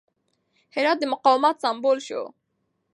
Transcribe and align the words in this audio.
هرات 0.75 0.97
د 1.01 1.03
مقاومت 1.13 1.55
سمبول 1.63 1.97
شو. 2.07 2.21